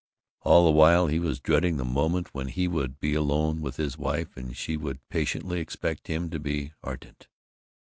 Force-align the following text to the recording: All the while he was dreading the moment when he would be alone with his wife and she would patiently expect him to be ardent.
All 0.41 0.65
the 0.65 0.71
while 0.71 1.05
he 1.05 1.19
was 1.19 1.39
dreading 1.39 1.77
the 1.77 1.85
moment 1.85 2.33
when 2.33 2.47
he 2.47 2.67
would 2.67 2.99
be 2.99 3.13
alone 3.13 3.61
with 3.61 3.77
his 3.77 3.99
wife 3.99 4.35
and 4.35 4.57
she 4.57 4.75
would 4.75 5.07
patiently 5.09 5.59
expect 5.59 6.07
him 6.07 6.31
to 6.31 6.39
be 6.39 6.73
ardent. 6.81 7.27